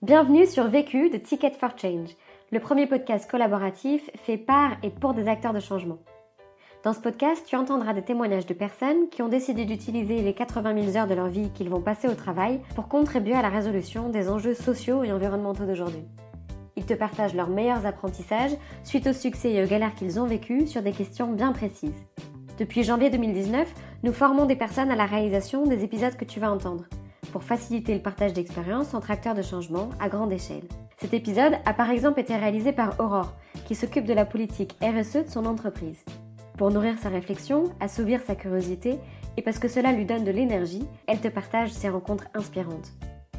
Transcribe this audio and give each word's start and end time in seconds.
Bienvenue 0.00 0.46
sur 0.46 0.68
Vécu 0.68 1.10
de 1.10 1.16
Ticket 1.16 1.50
for 1.58 1.76
Change, 1.76 2.10
le 2.52 2.60
premier 2.60 2.86
podcast 2.86 3.28
collaboratif 3.28 4.08
fait 4.14 4.36
par 4.36 4.76
et 4.84 4.90
pour 4.90 5.12
des 5.12 5.26
acteurs 5.26 5.52
de 5.52 5.58
changement. 5.58 5.98
Dans 6.84 6.92
ce 6.92 7.00
podcast, 7.00 7.44
tu 7.48 7.56
entendras 7.56 7.94
des 7.94 8.04
témoignages 8.04 8.46
de 8.46 8.54
personnes 8.54 9.08
qui 9.10 9.22
ont 9.22 9.28
décidé 9.28 9.64
d'utiliser 9.64 10.22
les 10.22 10.34
80 10.34 10.84
000 10.84 10.96
heures 10.96 11.08
de 11.08 11.14
leur 11.14 11.26
vie 11.26 11.50
qu'ils 11.50 11.68
vont 11.68 11.80
passer 11.80 12.06
au 12.06 12.14
travail 12.14 12.60
pour 12.76 12.86
contribuer 12.86 13.34
à 13.34 13.42
la 13.42 13.48
résolution 13.48 14.08
des 14.08 14.28
enjeux 14.28 14.54
sociaux 14.54 15.02
et 15.02 15.10
environnementaux 15.10 15.66
d'aujourd'hui. 15.66 16.04
Ils 16.76 16.86
te 16.86 16.94
partagent 16.94 17.34
leurs 17.34 17.50
meilleurs 17.50 17.84
apprentissages 17.84 18.56
suite 18.84 19.08
au 19.08 19.12
succès 19.12 19.50
et 19.50 19.64
aux 19.64 19.68
galères 19.68 19.96
qu'ils 19.96 20.20
ont 20.20 20.26
vécues 20.26 20.68
sur 20.68 20.80
des 20.80 20.92
questions 20.92 21.32
bien 21.32 21.50
précises. 21.50 22.06
Depuis 22.56 22.84
janvier 22.84 23.10
2019, 23.10 23.68
nous 24.04 24.12
formons 24.12 24.44
des 24.44 24.54
personnes 24.54 24.92
à 24.92 24.96
la 24.96 25.06
réalisation 25.06 25.64
des 25.64 25.82
épisodes 25.82 26.16
que 26.16 26.24
tu 26.24 26.38
vas 26.38 26.52
entendre 26.52 26.84
pour 27.32 27.42
faciliter 27.42 27.94
le 27.94 28.02
partage 28.02 28.32
d'expériences 28.32 28.94
entre 28.94 29.10
acteurs 29.10 29.34
de 29.34 29.42
changement 29.42 29.90
à 30.00 30.08
grande 30.08 30.32
échelle. 30.32 30.64
Cet 30.96 31.14
épisode 31.14 31.54
a 31.64 31.74
par 31.74 31.90
exemple 31.90 32.20
été 32.20 32.34
réalisé 32.34 32.72
par 32.72 32.98
Aurore, 32.98 33.34
qui 33.66 33.74
s'occupe 33.74 34.04
de 34.04 34.14
la 34.14 34.24
politique 34.24 34.76
RSE 34.82 35.24
de 35.24 35.30
son 35.30 35.46
entreprise. 35.46 36.04
Pour 36.56 36.70
nourrir 36.70 36.98
sa 36.98 37.08
réflexion, 37.08 37.64
assouvir 37.78 38.20
sa 38.26 38.34
curiosité 38.34 38.98
et 39.36 39.42
parce 39.42 39.60
que 39.60 39.68
cela 39.68 39.92
lui 39.92 40.04
donne 40.04 40.24
de 40.24 40.32
l'énergie, 40.32 40.84
elle 41.06 41.20
te 41.20 41.28
partage 41.28 41.70
ses 41.70 41.88
rencontres 41.88 42.26
inspirantes. 42.34 42.92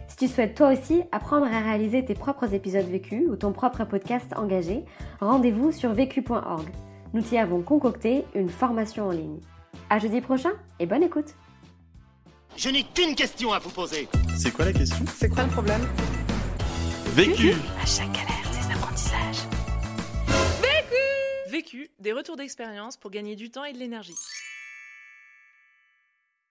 Si 0.08 0.16
tu 0.16 0.28
souhaites 0.28 0.56
toi 0.56 0.72
aussi 0.72 1.04
apprendre 1.12 1.46
à 1.46 1.60
réaliser 1.60 2.06
tes 2.06 2.14
propres 2.14 2.54
épisodes 2.54 2.86
vécus 2.86 3.28
ou 3.30 3.36
ton 3.36 3.52
propre 3.52 3.84
podcast 3.84 4.34
engagé, 4.38 4.86
rendez-vous 5.20 5.74
sur 5.74 5.92
vécu.org. 5.92 6.68
Nous 7.14 7.22
t'y 7.22 7.38
avons 7.38 7.62
concocté 7.62 8.24
une 8.36 8.50
formation 8.50 9.08
en 9.08 9.12
ligne. 9.12 9.40
À 9.90 10.00
jeudi 10.00 10.22
prochain 10.22 10.52
et 10.80 10.86
bonne 10.86 11.04
écoute 11.04 11.36
Je 12.62 12.68
n'ai 12.68 12.84
qu'une 12.84 13.16
question 13.16 13.54
à 13.54 13.60
vous 13.60 13.70
poser. 13.70 14.10
C'est 14.36 14.52
quoi 14.52 14.66
la 14.66 14.74
question? 14.74 15.06
C'est 15.16 15.30
quoi 15.30 15.46
le 15.46 15.50
problème? 15.50 15.80
Vécu 17.16 17.54
À 17.82 17.86
chaque 17.86 18.12
galère, 18.12 18.52
des 18.52 18.76
apprentissages. 18.76 19.48
Vécu, 21.50 21.90
des 22.02 22.12
retours 22.12 22.36
d'expérience 22.36 22.98
pour 22.98 23.12
gagner 23.12 23.38
du 23.38 23.50
temps 23.50 23.64
et 23.64 23.72
de 23.72 23.78
l'énergie. 23.78 24.16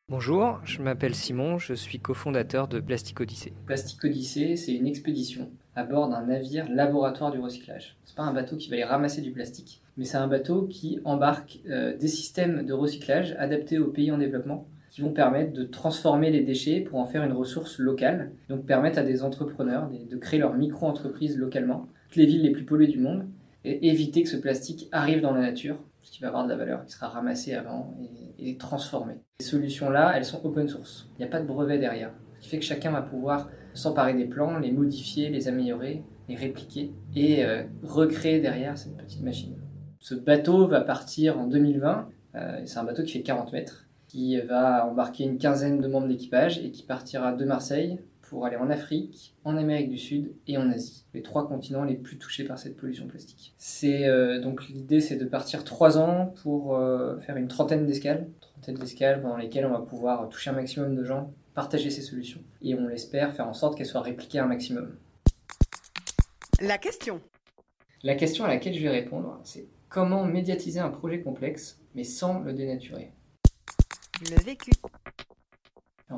Bonjour, 0.08 0.60
je 0.64 0.80
m'appelle 0.80 1.14
Simon, 1.14 1.58
je 1.58 1.74
suis 1.74 2.00
cofondateur 2.00 2.68
de 2.68 2.80
Plastic 2.80 3.20
Odyssey. 3.20 3.52
Plastic 3.66 4.02
Odyssey, 4.02 4.56
c'est 4.56 4.72
une 4.72 4.86
expédition 4.86 5.50
à 5.74 5.84
bord 5.84 6.08
d'un 6.08 6.24
navire 6.24 6.66
laboratoire 6.70 7.32
du 7.32 7.38
recyclage. 7.38 7.98
C'est 8.06 8.16
pas 8.16 8.22
un 8.22 8.32
bateau 8.32 8.56
qui 8.56 8.70
va 8.70 8.76
aller 8.76 8.84
ramasser 8.84 9.20
du 9.20 9.32
plastique, 9.32 9.82
mais 9.98 10.06
c'est 10.06 10.16
un 10.16 10.26
bateau 10.26 10.62
qui 10.68 11.00
embarque 11.04 11.58
euh, 11.68 11.94
des 11.98 12.08
systèmes 12.08 12.64
de 12.64 12.72
recyclage 12.72 13.36
adaptés 13.38 13.78
aux 13.78 13.90
pays 13.90 14.10
en 14.10 14.16
développement 14.16 14.66
qui 14.98 15.04
vont 15.04 15.12
permettre 15.12 15.52
de 15.52 15.62
transformer 15.62 16.28
les 16.28 16.40
déchets 16.40 16.80
pour 16.80 16.98
en 16.98 17.06
faire 17.06 17.22
une 17.22 17.32
ressource 17.32 17.78
locale, 17.78 18.32
donc 18.48 18.66
permettre 18.66 18.98
à 18.98 19.04
des 19.04 19.22
entrepreneurs 19.22 19.88
de 19.88 20.16
créer 20.16 20.40
leur 20.40 20.54
micro-entreprise 20.54 21.38
localement, 21.38 21.86
toutes 22.08 22.16
les 22.16 22.26
villes 22.26 22.42
les 22.42 22.50
plus 22.50 22.64
polluées 22.64 22.88
du 22.88 22.98
monde, 22.98 23.28
et 23.64 23.90
éviter 23.90 24.24
que 24.24 24.28
ce 24.28 24.36
plastique 24.36 24.88
arrive 24.90 25.20
dans 25.20 25.32
la 25.32 25.40
nature, 25.40 25.78
ce 26.02 26.10
qui 26.10 26.20
va 26.20 26.28
avoir 26.28 26.42
de 26.42 26.48
la 26.48 26.56
valeur, 26.56 26.84
qui 26.84 26.94
sera 26.94 27.06
ramassé 27.06 27.54
avant 27.54 27.96
et, 28.40 28.50
et 28.50 28.56
transformé. 28.56 29.14
Ces 29.38 29.50
solutions-là, 29.50 30.14
elles 30.16 30.24
sont 30.24 30.44
open 30.44 30.66
source. 30.66 31.08
Il 31.16 31.22
n'y 31.22 31.26
a 31.26 31.30
pas 31.30 31.40
de 31.40 31.46
brevet 31.46 31.78
derrière. 31.78 32.10
Ce 32.40 32.42
qui 32.42 32.48
fait 32.48 32.58
que 32.58 32.64
chacun 32.64 32.90
va 32.90 33.02
pouvoir 33.02 33.50
s'emparer 33.74 34.14
des 34.14 34.24
plans, 34.24 34.58
les 34.58 34.72
modifier, 34.72 35.30
les 35.30 35.46
améliorer, 35.46 36.02
les 36.28 36.34
répliquer 36.34 36.90
et 37.14 37.44
euh, 37.44 37.62
recréer 37.84 38.40
derrière 38.40 38.76
cette 38.76 38.96
petite 38.96 39.22
machine. 39.22 39.54
Ce 40.00 40.16
bateau 40.16 40.66
va 40.66 40.80
partir 40.80 41.38
en 41.38 41.46
2020. 41.46 42.08
Euh, 42.34 42.60
c'est 42.64 42.78
un 42.80 42.84
bateau 42.84 43.04
qui 43.04 43.12
fait 43.12 43.22
40 43.22 43.52
mètres, 43.52 43.87
qui 44.08 44.40
va 44.40 44.86
embarquer 44.86 45.24
une 45.24 45.38
quinzaine 45.38 45.80
de 45.80 45.86
membres 45.86 46.08
d'équipage 46.08 46.58
et 46.58 46.70
qui 46.70 46.82
partira 46.82 47.32
de 47.32 47.44
Marseille 47.44 48.00
pour 48.22 48.44
aller 48.44 48.56
en 48.56 48.68
Afrique, 48.68 49.34
en 49.44 49.56
Amérique 49.56 49.88
du 49.88 49.98
Sud 49.98 50.32
et 50.46 50.58
en 50.58 50.70
Asie, 50.70 51.04
les 51.14 51.22
trois 51.22 51.48
continents 51.48 51.84
les 51.84 51.94
plus 51.94 52.18
touchés 52.18 52.44
par 52.44 52.58
cette 52.58 52.76
pollution 52.76 53.06
plastique. 53.06 53.54
C'est 53.56 54.06
euh, 54.06 54.40
donc 54.40 54.68
l'idée, 54.68 55.00
c'est 55.00 55.16
de 55.16 55.24
partir 55.24 55.64
trois 55.64 55.98
ans 55.98 56.34
pour 56.42 56.76
euh, 56.76 57.18
faire 57.20 57.36
une 57.36 57.48
trentaine 57.48 57.86
d'escales, 57.86 58.28
trentaine 58.52 58.76
d'escales 58.76 59.22
pendant 59.22 59.36
lesquelles 59.36 59.64
on 59.64 59.72
va 59.72 59.80
pouvoir 59.80 60.28
toucher 60.28 60.50
un 60.50 60.54
maximum 60.54 60.94
de 60.94 61.04
gens, 61.04 61.32
partager 61.54 61.90
ces 61.90 62.02
solutions 62.02 62.40
et 62.60 62.74
on 62.74 62.86
l'espère 62.86 63.34
faire 63.34 63.48
en 63.48 63.54
sorte 63.54 63.76
qu'elles 63.76 63.86
soient 63.86 64.02
répliquées 64.02 64.40
un 64.40 64.46
maximum. 64.46 64.96
La 66.60 66.76
question. 66.76 67.20
La 68.02 68.14
question 68.14 68.44
à 68.44 68.48
laquelle 68.48 68.74
je 68.74 68.82
vais 68.82 68.90
répondre, 68.90 69.40
c'est 69.42 69.68
comment 69.88 70.24
médiatiser 70.24 70.80
un 70.80 70.90
projet 70.90 71.20
complexe 71.20 71.80
mais 71.94 72.04
sans 72.04 72.40
le 72.40 72.52
dénaturer? 72.52 73.12
Le 74.20 74.36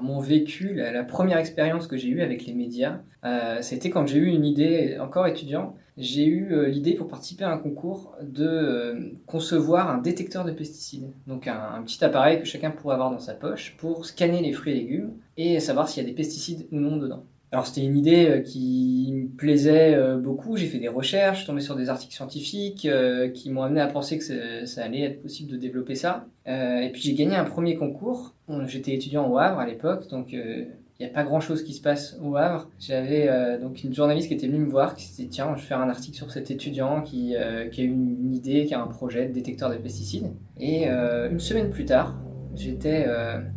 mon 0.01 0.21
vécu, 0.21 0.75
la, 0.75 1.05
première 1.05 1.39
expérience 1.39 1.87
que 1.87 1.97
j'ai 1.97 2.09
eue 2.09 2.23
avec 2.23 2.47
les 2.47 2.55
médias, 2.55 3.01
euh, 3.25 3.59
c'était 3.61 3.91
quand 3.91 4.07
j'ai 4.07 4.19
eu 4.19 4.27
une 4.27 4.45
idée, 4.45 4.97
encore 5.01 5.27
étudiant, 5.27 5.75
j'ai 5.99 6.25
eu 6.25 6.53
euh, 6.53 6.69
l'idée 6.69 6.95
pour 6.95 7.09
participer 7.09 7.45
à 7.45 7.51
un 7.51 7.59
concours 7.59 8.15
de 8.23 8.47
euh, 8.47 9.11
concevoir 9.27 9.91
un 9.91 9.99
détecteur 9.99 10.45
de 10.45 10.53
pesticides. 10.53 11.13
Donc 11.27 11.49
un, 11.49 11.83
petit 11.83 12.03
appareil 12.05 12.39
que 12.39 12.47
chacun 12.47 12.71
pourrait 12.71 12.95
avoir 12.95 13.11
dans 13.11 13.19
sa 13.19 13.35
poche 13.35 13.77
pour 13.77 14.07
scanner 14.07 14.41
les 14.41 14.53
fruits 14.53 14.73
et 14.73 14.77
légumes 14.77 15.13
et 15.37 15.61
savoir 15.61 15.89
s'il 15.89 16.03
y 16.03 16.07
a 16.07 16.09
des 16.09 16.15
pesticides 16.15 16.67
ou 16.73 16.77
non 16.77 16.97
dedans. 16.97 17.25
Alors 17.53 17.67
c'était 17.67 17.85
une 17.85 17.97
idée 17.97 18.27
euh, 18.29 18.41
qui 18.41 19.11
me 19.13 19.37
plaisait 19.37 19.95
euh, 19.95 20.19
beaucoup, 20.19 20.57
j'ai 20.57 20.67
fait 20.67 20.79
des 20.79 20.89
recherches, 20.89 21.47
tombé 21.47 21.61
sur 21.61 21.75
des 21.75 21.89
articles 21.89 22.15
scientifiques 22.15 22.87
euh, 22.87 23.29
qui 23.29 23.51
m'ont 23.51 23.63
amené 23.63 23.81
à 23.81 23.89
penser 23.89 24.19
que 24.19 24.67
ça 24.67 24.85
allait 24.85 25.01
être 25.01 25.21
possible 25.21 25.51
de 25.51 25.57
développer 25.57 25.97
ça. 25.97 26.27
et 26.47 26.91
puis 26.93 27.03
j'ai 27.03 27.15
gagné 27.15 27.35
un 27.35 27.45
premier 27.45 27.75
concours, 27.75 28.35
j'étais 28.67 28.95
étudiant 28.95 29.29
au 29.29 29.39
Havre 29.39 29.59
à 29.59 29.67
l'époque, 29.67 30.09
donc 30.09 30.33
il 30.33 30.69
n'y 31.01 31.07
a 31.07 31.09
pas 31.09 31.25
grand 31.25 31.41
chose 31.41 31.65
qui 31.65 31.73
se 31.73 31.83
passe 31.83 32.19
au 32.23 32.37
Havre. 32.37 32.69
J'avais 32.79 33.29
donc 33.61 33.83
une 33.83 33.95
journaliste 33.95 34.29
qui 34.29 34.35
était 34.35 34.47
venue 34.47 34.59
me 34.59 34.71
voir, 34.71 34.95
qui 34.95 35.05
s'est 35.05 35.23
dit 35.23 35.29
tiens, 35.29 35.55
je 35.57 35.63
vais 35.63 35.67
faire 35.67 35.81
un 35.81 35.89
article 35.89 36.17
sur 36.17 36.31
cet 36.31 36.51
étudiant 36.51 37.03
qui, 37.03 37.37
a 37.37 37.65
eu 37.65 37.85
une 37.85 38.33
idée, 38.35 38.67
qui 38.67 38.75
a 38.75 38.83
un 38.83 38.87
projet 38.87 39.27
de 39.27 39.33
détecteur 39.33 39.71
de 39.71 39.77
pesticides. 39.77 40.31
Et 40.59 40.87
une 40.87 41.41
semaine 41.41 41.71
plus 41.71 41.85
tard, 41.85 42.17
j'étais 42.55 43.07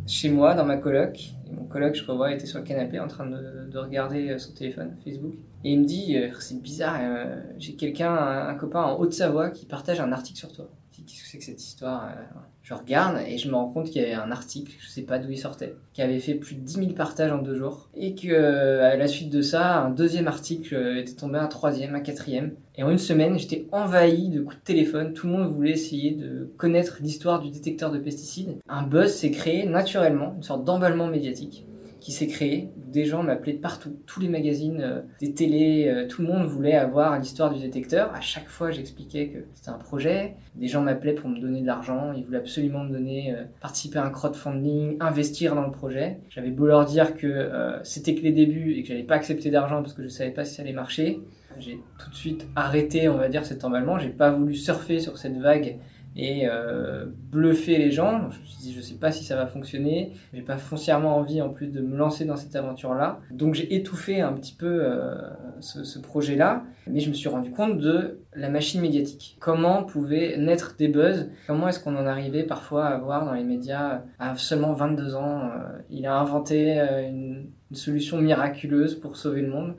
chez 0.06 0.30
moi 0.30 0.54
dans 0.54 0.64
ma 0.64 0.76
coloc 0.76 1.34
coloc, 1.74 1.94
je 1.96 2.02
crois, 2.04 2.32
était 2.32 2.46
sur 2.46 2.60
le 2.60 2.64
canapé 2.64 3.00
en 3.00 3.08
train 3.08 3.26
de, 3.26 3.68
de 3.68 3.78
regarder 3.78 4.38
son 4.38 4.52
téléphone, 4.52 4.96
Facebook. 5.04 5.34
Et 5.64 5.72
il 5.72 5.80
me 5.80 5.84
dit, 5.84 6.16
euh, 6.16 6.30
c'est 6.38 6.62
bizarre, 6.62 6.98
euh, 7.00 7.40
j'ai 7.58 7.74
quelqu'un, 7.74 8.12
un, 8.12 8.48
un, 8.48 8.54
copain 8.54 8.82
en 8.82 8.98
Haute-Savoie 9.00 9.50
qui 9.50 9.66
partage 9.66 9.98
un 9.98 10.12
article 10.12 10.38
sur 10.38 10.52
toi. 10.52 10.70
Qu'est-ce 11.06 11.22
que 11.22 11.28
c'est 11.28 11.38
que 11.38 11.44
cette 11.44 11.62
histoire 11.62 12.04
euh, 12.04 12.22
Je 12.62 12.74
regarde 12.74 13.18
et 13.26 13.38
je 13.38 13.48
me 13.48 13.54
rends 13.54 13.68
compte 13.68 13.86
qu'il 13.86 14.02
y 14.02 14.04
avait 14.04 14.14
un 14.14 14.30
article, 14.30 14.72
je 14.78 14.88
sais 14.88 15.02
pas 15.02 15.18
d'où 15.18 15.30
il 15.30 15.38
sortait, 15.38 15.74
qui 15.92 16.02
avait 16.02 16.18
fait 16.18 16.34
plus 16.34 16.54
de 16.54 16.60
10 16.60 16.74
000 16.74 16.86
partages 16.92 17.32
en 17.32 17.38
deux 17.38 17.54
jours. 17.54 17.88
Et 17.94 18.14
que 18.14 18.80
à 18.80 18.96
la 18.96 19.06
suite 19.06 19.30
de 19.30 19.42
ça, 19.42 19.78
un 19.78 19.90
deuxième 19.90 20.28
article 20.28 20.74
était 20.98 21.14
tombé, 21.14 21.38
un 21.38 21.46
troisième, 21.46 21.94
un 21.94 22.00
quatrième. 22.00 22.54
Et 22.76 22.82
en 22.82 22.90
une 22.90 22.98
semaine, 22.98 23.38
j'étais 23.38 23.66
envahi 23.72 24.28
de 24.28 24.40
coups 24.40 24.56
de 24.56 24.64
téléphone. 24.64 25.12
Tout 25.12 25.26
le 25.26 25.32
monde 25.34 25.54
voulait 25.54 25.72
essayer 25.72 26.12
de 26.12 26.50
connaître 26.56 26.98
l'histoire 27.00 27.40
du 27.40 27.50
détecteur 27.50 27.90
de 27.90 27.98
pesticides. 27.98 28.56
Un 28.68 28.82
buzz 28.82 29.12
s'est 29.12 29.30
créé 29.30 29.66
naturellement, 29.66 30.34
une 30.36 30.42
sorte 30.42 30.64
d'emballement 30.64 31.06
médiatique 31.06 31.66
qui 32.04 32.12
s'est 32.12 32.26
créé. 32.26 32.68
Des 32.76 33.06
gens 33.06 33.22
m'appelaient 33.22 33.54
partout, 33.54 33.96
tous 34.04 34.20
les 34.20 34.28
magazines, 34.28 34.82
euh, 34.82 35.00
des 35.20 35.32
télés, 35.32 35.88
euh, 35.88 36.06
tout 36.06 36.20
le 36.20 36.28
monde 36.28 36.44
voulait 36.44 36.74
avoir 36.74 37.18
l'histoire 37.18 37.50
du 37.50 37.58
détecteur. 37.58 38.12
À 38.14 38.20
chaque 38.20 38.46
fois, 38.46 38.70
j'expliquais 38.70 39.28
que 39.28 39.38
c'était 39.54 39.70
un 39.70 39.78
projet. 39.78 40.34
Des 40.54 40.68
gens 40.68 40.82
m'appelaient 40.82 41.14
pour 41.14 41.30
me 41.30 41.40
donner 41.40 41.62
de 41.62 41.66
l'argent, 41.66 42.12
ils 42.12 42.22
voulaient 42.22 42.38
absolument 42.38 42.84
me 42.84 42.90
donner, 42.90 43.34
euh, 43.34 43.44
participer 43.62 44.00
à 44.00 44.04
un 44.04 44.10
crowdfunding, 44.10 44.98
investir 45.00 45.54
dans 45.54 45.64
le 45.64 45.72
projet. 45.72 46.18
J'avais 46.28 46.50
beau 46.50 46.66
leur 46.66 46.84
dire 46.84 47.16
que 47.16 47.80
c'était 47.84 48.14
que 48.14 48.20
les 48.20 48.32
débuts 48.32 48.74
et 48.74 48.82
que 48.82 48.88
j'allais 48.88 49.02
pas 49.02 49.14
accepter 49.14 49.50
d'argent 49.50 49.80
parce 49.80 49.94
que 49.94 50.02
je 50.02 50.08
savais 50.08 50.30
pas 50.30 50.44
si 50.44 50.56
ça 50.56 50.62
allait 50.62 50.74
marcher. 50.74 51.20
J'ai 51.58 51.78
tout 51.98 52.10
de 52.10 52.14
suite 52.14 52.46
arrêté, 52.54 53.08
on 53.08 53.16
va 53.16 53.28
dire, 53.28 53.46
cet 53.46 53.64
emballement. 53.64 53.98
J'ai 53.98 54.10
pas 54.10 54.30
voulu 54.30 54.54
surfer 54.54 54.98
sur 54.98 55.16
cette 55.16 55.38
vague 55.38 55.78
et 56.16 56.48
euh, 56.48 57.06
bluffer 57.30 57.78
les 57.78 57.90
gens. 57.90 58.30
Je 58.30 58.40
me 58.40 58.44
suis 58.44 58.58
dit, 58.58 58.72
je 58.72 58.80
sais 58.80 58.94
pas 58.94 59.10
si 59.10 59.24
ça 59.24 59.36
va 59.36 59.46
fonctionner. 59.46 60.12
J'ai 60.32 60.42
pas 60.42 60.58
foncièrement 60.58 61.16
envie 61.16 61.42
en 61.42 61.48
plus 61.50 61.68
de 61.68 61.80
me 61.80 61.96
lancer 61.96 62.24
dans 62.24 62.36
cette 62.36 62.54
aventure-là. 62.54 63.20
Donc 63.30 63.54
j'ai 63.54 63.74
étouffé 63.74 64.20
un 64.20 64.32
petit 64.32 64.54
peu 64.54 64.84
euh, 64.84 65.16
ce, 65.60 65.98
projet-là, 65.98 66.64
mais 66.86 67.00
je 67.00 67.08
me 67.08 67.14
suis 67.14 67.28
rendu 67.28 67.50
compte 67.50 67.78
de 67.78 68.20
la 68.34 68.48
machine 68.48 68.80
médiatique. 68.80 69.36
Comment 69.40 69.82
pouvaient 69.82 70.36
naître 70.36 70.76
des 70.76 70.88
buzz? 70.88 71.30
Comment 71.46 71.68
est-ce 71.68 71.80
qu'on 71.80 71.96
en 71.96 72.06
arrivait 72.06 72.44
parfois 72.44 72.86
à 72.86 72.98
voir 72.98 73.24
dans 73.24 73.32
les 73.32 73.44
médias 73.44 74.02
à 74.18 74.36
seulement 74.36 74.72
22 74.72 75.14
ans 75.16 75.46
euh, 75.46 75.78
Il 75.90 76.06
a 76.06 76.16
inventé 76.16 76.78
une, 76.78 77.46
solution 77.72 78.18
miraculeuse 78.20 78.94
pour 78.94 79.16
sauver 79.16 79.42
le 79.42 79.48
monde. 79.48 79.74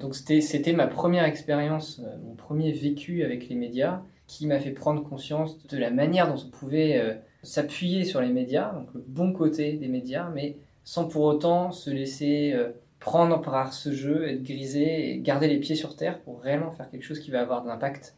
Donc 0.00 0.16
c'était 0.16 0.72
ma 0.72 0.88
première 0.88 1.22
expérience, 1.22 2.02
mon 2.24 2.34
premier 2.34 2.72
vécu 2.72 3.22
avec 3.22 3.48
les 3.48 3.54
médias 3.54 4.00
qui 4.26 4.46
m'a 4.46 4.58
fait 4.58 4.70
prendre 4.70 5.02
conscience 5.02 5.64
de 5.66 5.78
la 5.78 5.90
manière 5.90 6.32
dont 6.32 6.40
on 6.44 6.50
pouvait 6.50 6.98
euh, 6.98 7.14
s'appuyer 7.42 8.04
sur 8.04 8.20
les 8.20 8.28
médias, 8.28 8.72
donc 8.72 8.88
le 8.94 9.02
bon 9.06 9.32
côté 9.32 9.74
des 9.74 9.88
médias, 9.88 10.28
mais 10.34 10.56
sans 10.84 11.06
pour 11.06 11.24
autant 11.24 11.72
se 11.72 11.90
laisser 11.90 12.52
euh, 12.54 12.70
prendre 12.98 13.40
par 13.40 13.72
ce 13.72 13.92
jeu, 13.92 14.28
être 14.28 14.42
grisé 14.42 15.10
et 15.10 15.18
garder 15.18 15.48
les 15.48 15.58
pieds 15.58 15.76
sur 15.76 15.96
terre 15.96 16.20
pour 16.20 16.40
réellement 16.40 16.72
faire 16.72 16.90
quelque 16.90 17.04
chose 17.04 17.20
qui 17.20 17.30
va 17.30 17.40
avoir 17.40 17.62
de 17.62 17.68
l'impact. 17.68 18.14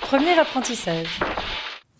Premier 0.00 0.38
apprentissage. 0.38 1.20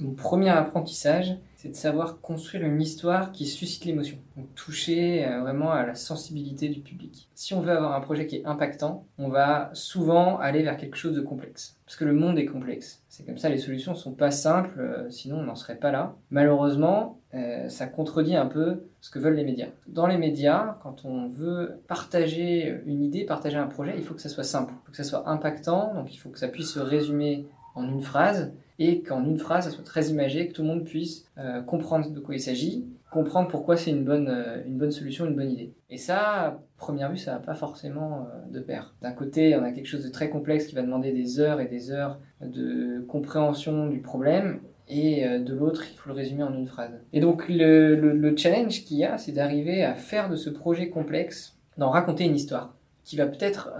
Mon 0.00 0.14
premier 0.14 0.50
apprentissage, 0.50 1.36
c'est 1.64 1.70
de 1.70 1.76
savoir 1.76 2.20
construire 2.20 2.62
une 2.66 2.82
histoire 2.82 3.32
qui 3.32 3.46
suscite 3.46 3.86
l'émotion, 3.86 4.18
donc 4.36 4.54
toucher 4.54 5.26
euh, 5.26 5.40
vraiment 5.40 5.70
à 5.70 5.86
la 5.86 5.94
sensibilité 5.94 6.68
du 6.68 6.80
public. 6.80 7.30
Si 7.34 7.54
on 7.54 7.62
veut 7.62 7.72
avoir 7.72 7.94
un 7.94 8.02
projet 8.02 8.26
qui 8.26 8.36
est 8.36 8.44
impactant, 8.44 9.06
on 9.16 9.28
va 9.28 9.70
souvent 9.72 10.38
aller 10.38 10.62
vers 10.62 10.76
quelque 10.76 10.96
chose 10.96 11.16
de 11.16 11.22
complexe, 11.22 11.78
parce 11.86 11.96
que 11.96 12.04
le 12.04 12.12
monde 12.12 12.38
est 12.38 12.44
complexe. 12.44 13.02
C'est 13.08 13.24
comme 13.24 13.38
ça, 13.38 13.48
les 13.48 13.56
solutions 13.56 13.94
sont 13.94 14.12
pas 14.12 14.30
simples, 14.30 14.78
euh, 14.78 15.08
sinon 15.08 15.38
on 15.38 15.44
n'en 15.44 15.54
serait 15.54 15.76
pas 15.76 15.90
là. 15.90 16.16
Malheureusement, 16.28 17.18
euh, 17.32 17.70
ça 17.70 17.86
contredit 17.86 18.36
un 18.36 18.46
peu 18.46 18.84
ce 19.00 19.08
que 19.08 19.18
veulent 19.18 19.36
les 19.36 19.44
médias. 19.44 19.68
Dans 19.86 20.06
les 20.06 20.18
médias, 20.18 20.76
quand 20.82 21.06
on 21.06 21.30
veut 21.30 21.80
partager 21.88 22.78
une 22.84 23.02
idée, 23.02 23.24
partager 23.24 23.56
un 23.56 23.68
projet, 23.68 23.94
il 23.96 24.04
faut 24.04 24.12
que 24.12 24.20
ça 24.20 24.28
soit 24.28 24.44
simple, 24.44 24.74
il 24.76 24.84
faut 24.84 24.90
que 24.90 24.98
ça 24.98 25.04
soit 25.04 25.30
impactant, 25.30 25.94
donc 25.94 26.12
il 26.12 26.18
faut 26.18 26.28
que 26.28 26.38
ça 26.38 26.48
puisse 26.48 26.74
se 26.74 26.80
résumer 26.80 27.46
en 27.74 27.88
une 27.88 28.02
phrase 28.02 28.52
et 28.78 29.02
qu'en 29.02 29.24
une 29.24 29.38
phrase, 29.38 29.64
ça 29.64 29.70
soit 29.70 29.84
très 29.84 30.08
imagé, 30.08 30.48
que 30.48 30.52
tout 30.52 30.62
le 30.62 30.68
monde 30.68 30.84
puisse 30.84 31.26
euh, 31.38 31.62
comprendre 31.62 32.10
de 32.10 32.20
quoi 32.20 32.34
il 32.34 32.40
s'agit, 32.40 32.86
comprendre 33.12 33.48
pourquoi 33.48 33.76
c'est 33.76 33.90
une 33.90 34.04
bonne, 34.04 34.28
euh, 34.28 34.62
une 34.66 34.76
bonne 34.76 34.90
solution, 34.90 35.26
une 35.26 35.36
bonne 35.36 35.50
idée. 35.50 35.72
Et 35.90 35.96
ça, 35.96 36.18
à 36.18 36.58
première 36.76 37.10
vue, 37.10 37.18
ça 37.18 37.32
va 37.32 37.38
pas 37.38 37.54
forcément 37.54 38.26
euh, 38.26 38.52
de 38.52 38.60
pair. 38.60 38.94
D'un 39.00 39.12
côté, 39.12 39.56
on 39.56 39.62
a 39.62 39.70
quelque 39.70 39.86
chose 39.86 40.04
de 40.04 40.10
très 40.10 40.28
complexe 40.28 40.66
qui 40.66 40.74
va 40.74 40.82
demander 40.82 41.12
des 41.12 41.38
heures 41.38 41.60
et 41.60 41.66
des 41.66 41.92
heures 41.92 42.18
de 42.40 43.04
compréhension 43.06 43.86
du 43.88 44.00
problème, 44.00 44.60
et 44.86 45.26
de 45.38 45.54
l'autre, 45.54 45.82
il 45.90 45.96
faut 45.96 46.10
le 46.10 46.14
résumer 46.14 46.42
en 46.42 46.52
une 46.52 46.66
phrase. 46.66 46.90
Et 47.14 47.20
donc, 47.20 47.48
le, 47.48 47.96
le, 47.96 48.12
le 48.12 48.36
challenge 48.36 48.84
qu'il 48.84 48.98
y 48.98 49.04
a, 49.04 49.16
c'est 49.16 49.32
d'arriver 49.32 49.82
à 49.82 49.94
faire 49.94 50.28
de 50.28 50.36
ce 50.36 50.50
projet 50.50 50.90
complexe, 50.90 51.56
d'en 51.78 51.88
raconter 51.88 52.24
une 52.24 52.36
histoire, 52.36 52.74
qui 53.02 53.16
va 53.16 53.26
peut-être 53.26 53.70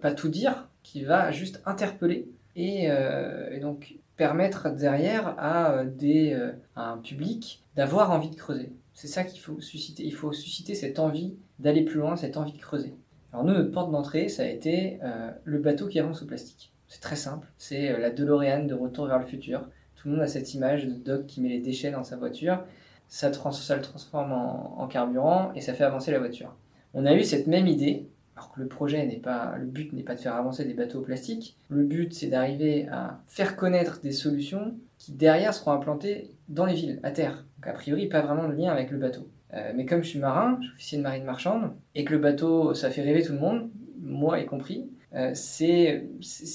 pas 0.00 0.12
tout 0.12 0.30
dire, 0.30 0.70
qui 0.82 1.04
va 1.04 1.30
juste 1.32 1.60
interpeller, 1.66 2.30
et, 2.56 2.84
et 2.86 3.60
donc 3.60 3.96
permettre 4.16 4.70
derrière 4.70 5.34
à, 5.38 5.72
euh, 5.72 5.84
des, 5.84 6.32
euh, 6.32 6.52
à 6.76 6.92
un 6.92 6.98
public 6.98 7.62
d'avoir 7.76 8.10
envie 8.10 8.30
de 8.30 8.36
creuser. 8.36 8.72
C'est 8.92 9.08
ça 9.08 9.24
qu'il 9.24 9.40
faut 9.40 9.60
susciter. 9.60 10.04
Il 10.04 10.14
faut 10.14 10.32
susciter 10.32 10.74
cette 10.74 10.98
envie 10.98 11.34
d'aller 11.58 11.82
plus 11.82 11.98
loin, 11.98 12.16
cette 12.16 12.36
envie 12.36 12.52
de 12.52 12.58
creuser. 12.58 12.94
Alors 13.32 13.44
nous, 13.44 13.52
notre 13.52 13.72
porte 13.72 13.90
d'entrée, 13.90 14.28
ça 14.28 14.44
a 14.44 14.46
été 14.46 14.98
euh, 15.02 15.30
le 15.44 15.58
bateau 15.58 15.88
qui 15.88 15.98
avance 15.98 16.22
au 16.22 16.26
plastique. 16.26 16.72
C'est 16.86 17.00
très 17.00 17.16
simple. 17.16 17.48
C'est 17.58 17.98
la 17.98 18.10
DeLorean 18.10 18.64
de 18.64 18.74
Retour 18.74 19.06
vers 19.06 19.18
le 19.18 19.26
futur. 19.26 19.68
Tout 19.96 20.08
le 20.08 20.14
monde 20.14 20.22
a 20.22 20.28
cette 20.28 20.54
image 20.54 20.86
de 20.86 20.92
Doc 20.92 21.26
qui 21.26 21.40
met 21.40 21.48
les 21.48 21.60
déchets 21.60 21.90
dans 21.90 22.04
sa 22.04 22.16
voiture. 22.16 22.62
Ça, 23.08 23.28
le 23.28 23.80
transforme 23.80 24.32
en 24.32 24.86
carburant 24.86 25.52
et 25.54 25.60
ça 25.60 25.74
fait 25.74 25.84
avancer 25.84 26.12
la 26.12 26.18
voiture. 26.18 26.54
On 26.94 27.06
a 27.06 27.14
eu 27.14 27.24
cette 27.24 27.48
même 27.48 27.66
idée 27.66 28.06
alors 28.36 28.52
que 28.52 28.60
le 28.60 28.66
projet 28.66 29.06
n'est 29.06 29.18
pas, 29.18 29.56
le 29.58 29.66
but 29.66 29.92
n'est 29.92 30.02
pas 30.02 30.14
de 30.14 30.20
faire 30.20 30.34
avancer 30.34 30.64
des 30.64 30.74
bateaux 30.74 30.98
au 30.98 31.02
plastique. 31.02 31.56
Le 31.68 31.84
but, 31.84 32.12
c'est 32.12 32.26
d'arriver 32.26 32.88
à 32.90 33.20
faire 33.26 33.56
connaître 33.56 34.00
des 34.00 34.12
solutions 34.12 34.74
qui 34.98 35.12
derrière 35.12 35.54
seront 35.54 35.72
implantées 35.72 36.30
dans 36.48 36.66
les 36.66 36.74
villes, 36.74 37.00
à 37.02 37.10
terre. 37.10 37.44
Donc 37.56 37.68
a 37.68 37.72
priori, 37.72 38.06
pas 38.08 38.22
vraiment 38.22 38.48
de 38.48 38.54
lien 38.54 38.72
avec 38.72 38.90
le 38.90 38.98
bateau. 38.98 39.28
Euh, 39.54 39.72
mais 39.74 39.86
comme 39.86 40.02
je 40.02 40.08
suis 40.08 40.18
marin, 40.18 40.58
je 40.60 40.66
suis 40.66 40.74
officier 40.74 40.98
de 40.98 41.02
marine 41.02 41.24
marchande, 41.24 41.70
et 41.94 42.04
que 42.04 42.12
le 42.12 42.18
bateau, 42.18 42.74
ça 42.74 42.90
fait 42.90 43.02
rêver 43.02 43.22
tout 43.22 43.32
le 43.32 43.38
monde, 43.38 43.70
moi 44.00 44.40
y 44.40 44.46
compris, 44.46 44.90
euh, 45.14 45.30
c'est 45.34 46.08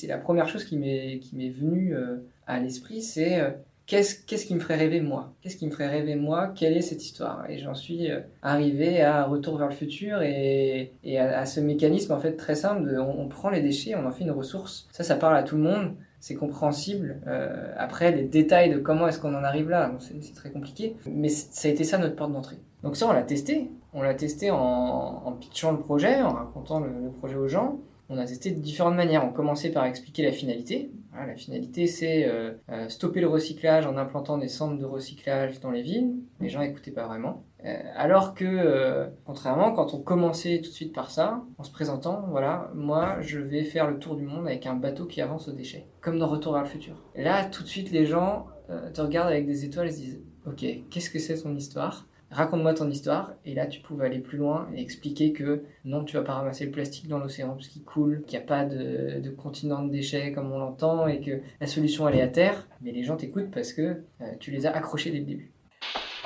la 0.07 0.17
première 0.17 0.49
chose 0.49 0.65
qui 0.65 0.77
m'est 0.77 1.49
venue 1.49 1.95
euh, 1.95 2.17
à 2.45 2.59
l'esprit, 2.59 3.01
c'est 3.01 3.55
qu'est-ce 3.89 4.45
qui 4.45 4.53
me 4.53 4.59
ferait 4.59 4.75
rêver 4.75 5.01
moi? 5.01 5.33
Qu'est-ce 5.41 5.57
qui 5.57 5.65
me 5.65 5.71
ferait 5.71 5.87
rêver 5.87 6.15
moi? 6.15 6.53
Quelle 6.55 6.77
est 6.77 6.81
cette 6.81 7.03
histoire? 7.03 7.49
Et 7.49 7.57
j'en 7.57 7.73
suis 7.73 8.11
euh, 8.11 8.19
arrivé 8.41 9.01
à 9.01 9.23
Retour 9.25 9.57
vers 9.57 9.67
le 9.67 9.73
futur 9.73 10.21
et, 10.21 10.93
à, 11.17 11.45
ce 11.45 11.59
mécanisme 11.59 12.13
en 12.13 12.19
fait 12.19 12.33
très 12.33 12.55
simple 12.55 12.97
on, 12.99 13.27
prend 13.27 13.49
les 13.49 13.61
déchets, 13.61 13.95
on 13.95 14.05
en 14.05 14.11
fait 14.11 14.23
une 14.23 14.31
ressource. 14.31 14.87
Ça, 14.91 15.03
ça 15.03 15.15
parle 15.15 15.35
à 15.35 15.43
tout 15.43 15.55
le 15.55 15.63
monde. 15.63 15.95
C'est 16.19 16.35
compréhensible. 16.35 17.21
Euh, 17.27 17.73
après, 17.77 18.11
les 18.11 18.23
détails 18.23 18.69
de 18.69 18.77
comment 18.77 19.07
est-ce 19.07 19.19
qu'on 19.19 19.33
en 19.33 19.43
arrive 19.43 19.69
là, 19.69 19.91
c'est 19.99 20.35
très 20.35 20.51
compliqué. 20.51 20.97
Mais 21.09 21.29
ça 21.29 21.69
a 21.69 21.71
été 21.71 21.83
ça 21.85 21.97
notre 21.97 22.15
porte 22.15 22.33
d'entrée. 22.33 22.57
Donc 22.83 22.97
ça, 22.97 23.07
on 23.07 23.13
l'a 23.13 23.23
testé. 23.23 23.71
On 23.93 24.01
l'a 24.01 24.13
testé 24.13 24.51
en, 24.51 25.35
pitchant 25.39 25.71
le 25.71 25.79
projet, 25.79 26.21
en 26.21 26.33
racontant 26.33 26.79
le 26.81 27.09
projet 27.19 27.35
aux 27.35 27.47
gens 27.47 27.79
on 28.09 28.17
a 28.17 28.25
testé 28.25 28.51
de 28.51 28.59
différentes 28.59 28.95
manières. 28.95 29.23
On 29.23 29.31
commençait 29.31 29.69
par 29.69 29.85
expliquer 29.85 30.23
la 30.23 30.31
finalité. 30.31 30.91
La 31.25 31.35
finalité, 31.35 31.87
c'est 31.87 32.27
euh, 32.27 32.51
euh, 32.69 32.89
stopper 32.89 33.21
le 33.21 33.27
recyclage 33.27 33.85
en 33.85 33.97
implantant 33.97 34.37
des 34.37 34.47
centres 34.47 34.77
de 34.77 34.85
recyclage 34.85 35.59
dans 35.59 35.71
les 35.71 35.81
villes. 35.81 36.15
Les 36.39 36.49
gens 36.49 36.59
n'écoutaient 36.59 36.91
pas 36.91 37.07
vraiment. 37.07 37.43
Euh, 37.65 37.77
alors 37.95 38.33
que, 38.33 39.09
contrairement, 39.25 39.73
quand 39.73 39.93
on 39.93 39.99
commençait 39.99 40.61
tout 40.61 40.69
de 40.69 40.75
suite 40.75 40.93
par 40.93 41.11
ça, 41.11 41.43
en 41.57 41.63
se 41.63 41.71
présentant, 41.71 42.25
voilà, 42.29 42.71
moi, 42.73 43.17
je 43.21 43.39
vais 43.39 43.63
faire 43.63 43.89
le 43.89 43.99
tour 43.99 44.15
du 44.15 44.25
monde 44.25 44.47
avec 44.47 44.65
un 44.65 44.75
bateau 44.75 45.05
qui 45.05 45.21
avance 45.21 45.47
aux 45.47 45.53
déchets, 45.53 45.87
comme 46.01 46.19
dans 46.19 46.27
Retour 46.27 46.53
vers 46.53 46.63
le 46.63 46.69
futur. 46.69 46.95
Et 47.15 47.23
là, 47.23 47.45
tout 47.45 47.63
de 47.63 47.67
suite, 47.67 47.91
les 47.91 48.05
gens 48.05 48.47
te 48.93 49.01
regardent 49.01 49.31
avec 49.31 49.47
des 49.47 49.65
étoiles 49.65 49.87
et 49.87 49.91
se 49.91 49.97
disent, 49.97 50.21
ok, 50.45 50.63
qu'est-ce 50.89 51.09
que 51.09 51.19
c'est 51.19 51.35
son 51.35 51.55
histoire? 51.55 52.07
Raconte-moi 52.31 52.73
ton 52.73 52.89
histoire. 52.89 53.33
Et 53.45 53.53
là, 53.53 53.67
tu 53.67 53.81
pouvais 53.81 54.05
aller 54.05 54.19
plus 54.19 54.37
loin 54.37 54.67
et 54.73 54.81
expliquer 54.81 55.33
que 55.33 55.63
non, 55.85 56.03
tu 56.03 56.15
vas 56.15 56.23
pas 56.23 56.33
ramasser 56.33 56.65
le 56.65 56.71
plastique 56.71 57.07
dans 57.07 57.19
l'océan 57.19 57.49
parce 57.49 57.67
qu'il 57.67 57.83
coule, 57.83 58.23
qu'il 58.25 58.37
n'y 58.37 58.43
a 58.43 58.47
pas 58.47 58.65
de, 58.65 59.29
continent 59.29 59.83
de 59.83 59.91
déchets 59.91 60.31
comme 60.31 60.51
on 60.51 60.59
l'entend 60.59 61.07
et 61.07 61.21
que 61.21 61.41
la 61.59 61.67
solution 61.67 62.07
elle 62.07 62.15
est 62.15 62.21
à 62.21 62.27
terre. 62.27 62.67
Mais 62.81 62.91
les 62.91 63.03
gens 63.03 63.17
t'écoutent 63.17 63.51
parce 63.51 63.73
que 63.73 64.03
euh, 64.21 64.25
tu 64.39 64.51
les 64.51 64.65
as 64.65 64.71
accrochés 64.71 65.11
dès 65.11 65.19
le 65.19 65.25
début. 65.25 65.51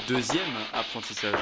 Deuxième 0.08 0.42
apprentissage. 0.74 1.40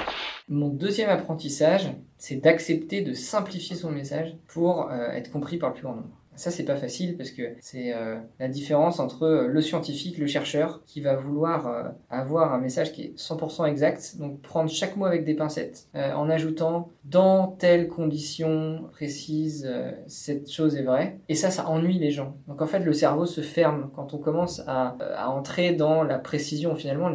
Mon 0.49 0.67
deuxième 0.67 1.09
apprentissage, 1.09 1.89
c'est 2.17 2.35
d'accepter 2.35 3.01
de 3.01 3.13
simplifier 3.13 3.75
son 3.75 3.91
message 3.91 4.35
pour 4.47 4.91
euh, 4.91 5.09
être 5.11 5.31
compris 5.31 5.57
par 5.57 5.69
le 5.69 5.75
plus 5.75 5.83
grand 5.83 5.95
nombre. 5.95 6.20
Ça, 6.35 6.49
c'est 6.49 6.63
pas 6.63 6.77
facile 6.77 7.17
parce 7.17 7.31
que 7.31 7.43
c'est 7.59 7.93
euh, 7.93 8.17
la 8.39 8.47
différence 8.47 8.99
entre 8.99 9.23
euh, 9.23 9.47
le 9.47 9.61
scientifique, 9.61 10.17
le 10.17 10.27
chercheur, 10.27 10.81
qui 10.85 11.01
va 11.01 11.15
vouloir 11.15 11.67
euh, 11.67 11.83
avoir 12.09 12.53
un 12.53 12.59
message 12.59 12.93
qui 12.93 13.03
est 13.03 13.17
100% 13.17 13.67
exact, 13.67 14.15
donc 14.17 14.41
prendre 14.41 14.69
chaque 14.69 14.95
mot 14.95 15.05
avec 15.05 15.25
des 15.25 15.33
pincettes, 15.33 15.87
en 15.93 16.29
ajoutant 16.29 16.89
dans 17.05 17.47
telle 17.47 17.87
condition 17.87 18.85
précise, 18.91 19.71
cette 20.07 20.49
chose 20.49 20.75
est 20.75 20.83
vraie. 20.83 21.19
Et 21.27 21.35
ça, 21.35 21.51
ça 21.51 21.67
ennuie 21.67 21.99
les 21.99 22.11
gens. 22.11 22.35
Donc 22.47 22.61
en 22.61 22.67
fait, 22.67 22.79
le 22.79 22.93
cerveau 22.93 23.25
se 23.25 23.41
ferme 23.41 23.89
quand 23.93 24.13
on 24.13 24.17
commence 24.17 24.61
à, 24.67 24.95
entrer 25.29 25.73
dans 25.73 26.03
la 26.03 26.17
précision. 26.17 26.75
Finalement, 26.75 27.11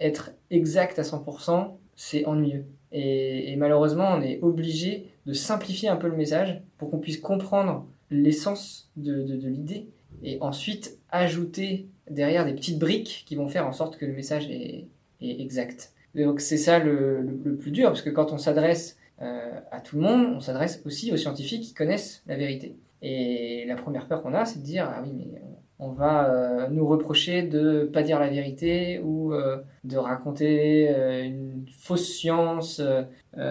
être 0.00 0.32
exact 0.50 0.98
à 0.98 1.02
100%, 1.02 1.72
c'est 1.96 2.24
ennuyeux. 2.26 2.66
Et 2.92 3.54
malheureusement, 3.56 4.08
on 4.12 4.20
est 4.20 4.40
obligé 4.42 5.12
de 5.26 5.32
simplifier 5.32 5.88
un 5.88 5.96
peu 5.96 6.08
le 6.08 6.16
message 6.16 6.62
pour 6.78 6.90
qu'on 6.90 6.98
puisse 6.98 7.18
comprendre 7.18 7.86
l'essence 8.10 8.90
de, 8.96 9.22
l'idée 9.46 9.88
et 10.22 10.38
ensuite 10.40 10.98
ajouter 11.10 11.88
derrière 12.10 12.44
des 12.44 12.52
petites 12.52 12.78
briques 12.78 13.24
qui 13.26 13.36
vont 13.36 13.48
faire 13.48 13.66
en 13.66 13.72
sorte 13.72 13.96
que 13.96 14.04
le 14.04 14.12
message 14.12 14.48
est, 14.50 14.86
exact. 15.20 15.92
donc 16.14 16.40
c'est 16.40 16.56
ça 16.56 16.78
le, 16.78 17.24
plus 17.60 17.70
dur, 17.70 17.88
parce 17.88 18.02
que 18.02 18.10
quand 18.10 18.32
on 18.32 18.38
s'adresse 18.38 18.98
euh, 19.22 19.60
à 19.70 19.80
tout 19.80 19.96
le 19.96 20.02
monde, 20.02 20.34
on 20.36 20.40
s'adresse 20.40 20.82
aussi 20.84 21.12
aux 21.12 21.16
scientifiques 21.16 21.62
qui 21.62 21.74
connaissent 21.74 22.22
la 22.26 22.36
vérité. 22.36 22.76
Et 23.02 23.64
la 23.66 23.76
première 23.76 24.06
peur 24.06 24.22
qu'on 24.22 24.34
a, 24.34 24.44
c'est 24.44 24.58
de 24.58 24.64
dire, 24.64 24.90
ah 24.90 25.02
oui, 25.02 25.12
mais 25.16 25.40
on 25.78 25.90
va 25.90 26.28
euh, 26.28 26.68
nous 26.68 26.86
reprocher 26.86 27.42
de 27.42 27.88
pas 27.92 28.02
dire 28.02 28.18
la 28.18 28.28
vérité 28.28 28.98
ou 28.98 29.32
euh, 29.32 29.58
de 29.84 29.96
raconter 29.96 30.88
une 31.24 31.64
fausse 31.78 32.08
science. 32.08 32.82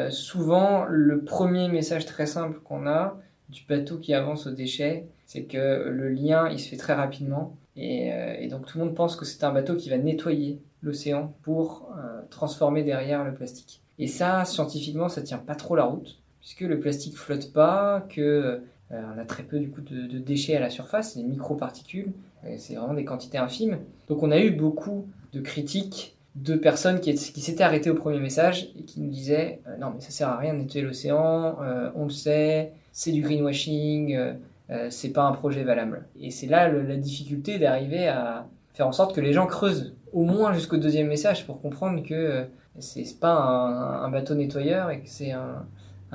souvent, 0.09 0.85
le 0.87 1.23
premier 1.23 1.67
message 1.67 2.05
très 2.05 2.25
simple 2.25 2.59
qu'on 2.59 2.85
a, 2.87 3.19
du 3.49 3.63
bateau 3.67 3.97
qui 3.97 4.13
avance 4.13 4.47
aux 4.47 4.51
déchets, 4.51 5.07
c'est 5.25 5.43
que 5.43 5.89
le 5.89 6.09
lien, 6.09 6.49
il 6.49 6.59
se 6.59 6.69
fait 6.69 6.77
très 6.77 6.93
rapidement. 6.93 7.55
Et, 7.75 8.11
euh, 8.11 8.47
donc 8.49 8.65
tout 8.65 8.77
le 8.77 8.85
monde 8.85 8.95
pense 8.95 9.15
que 9.15 9.25
c'est 9.25 9.43
un 9.43 9.51
bateau 9.51 9.75
qui 9.75 9.89
va 9.89 9.97
nettoyer 9.97 10.59
l'océan 10.81 11.33
pour 11.43 11.89
euh, 11.97 12.21
transformer 12.29 12.83
derrière 12.83 13.23
le 13.23 13.33
plastique. 13.33 13.81
Et 13.97 14.07
ça, 14.07 14.45
scientifiquement, 14.45 15.09
ça 15.09 15.21
tient 15.21 15.37
pas 15.37 15.55
trop 15.55 15.75
la 15.75 15.83
route, 15.83 16.19
puisque 16.39 16.61
le 16.61 16.79
plastique 16.79 17.17
flotte 17.17 17.51
pas, 17.51 18.05
que 18.09 18.61
euh, 18.91 19.01
on 19.15 19.19
a 19.19 19.25
très 19.25 19.43
peu 19.43 19.59
du 19.59 19.69
coup 19.69 19.81
de, 19.81 20.17
déchets 20.17 20.55
à 20.55 20.59
la 20.59 20.69
surface, 20.69 21.17
des 21.17 21.23
microparticules, 21.23 22.11
c'est 22.57 22.75
vraiment 22.75 22.93
des 22.93 23.03
quantités 23.03 23.37
infimes. 23.37 23.79
Donc 24.07 24.23
on 24.23 24.31
a 24.31 24.39
eu 24.39 24.51
beaucoup 24.51 25.07
de 25.33 25.41
critiques 25.41 26.15
de 26.35 26.55
personnes 26.55 27.01
qui, 27.01 27.13
qui 27.13 27.41
s'étaient 27.41 27.63
arrêtées 27.63 27.89
au 27.89 27.95
premier 27.95 28.19
message 28.19 28.71
et 28.79 28.83
qui 28.83 29.01
nous 29.01 29.09
disaient 29.09 29.59
non 29.79 29.91
mais 29.93 29.99
ça 29.99 30.11
sert 30.11 30.29
à 30.29 30.37
rien 30.37 30.53
de 30.53 30.59
nettoyer 30.59 30.85
l'océan, 30.85 31.57
on 31.95 32.05
le 32.05 32.09
sait, 32.09 32.71
c'est 32.91 33.11
du 33.11 33.21
greenwashing, 33.21 34.15
euh, 34.15 34.33
euh, 34.69 34.87
c'est 34.89 35.11
pas 35.11 35.23
un 35.23 35.31
projet 35.31 35.63
valable. 35.63 36.05
Et 36.19 36.31
c'est 36.31 36.47
là 36.47 36.69
la 36.69 36.95
difficulté 36.95 37.59
d'arriver 37.59 38.07
à 38.07 38.47
faire 38.73 38.87
en 38.87 38.91
sorte 38.91 39.15
que 39.15 39.21
les 39.21 39.33
gens 39.33 39.47
creusent 39.47 39.95
au 40.13 40.23
moins 40.23 40.53
jusqu'au 40.53 40.77
deuxième 40.77 41.07
message 41.07 41.45
pour 41.45 41.61
comprendre 41.61 42.03
que 42.03 42.13
euh, 42.13 42.43
c'est 42.79 43.19
pas 43.19 43.33
un, 43.33 44.09
bateau 44.09 44.35
nettoyeur 44.35 44.89
et 44.89 45.01
que 45.01 45.09
c'est 45.09 45.31
un, 45.31 45.65